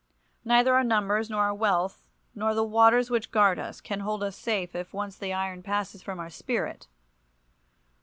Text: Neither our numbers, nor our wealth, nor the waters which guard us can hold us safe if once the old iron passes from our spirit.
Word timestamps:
Neither 0.43 0.73
our 0.73 0.83
numbers, 0.83 1.29
nor 1.29 1.43
our 1.43 1.53
wealth, 1.53 2.09
nor 2.33 2.55
the 2.55 2.63
waters 2.63 3.11
which 3.11 3.29
guard 3.29 3.59
us 3.59 3.79
can 3.79 3.99
hold 3.99 4.23
us 4.23 4.35
safe 4.35 4.73
if 4.73 4.95
once 4.95 5.15
the 5.15 5.27
old 5.29 5.37
iron 5.37 5.61
passes 5.61 6.01
from 6.01 6.19
our 6.19 6.31
spirit. 6.31 6.87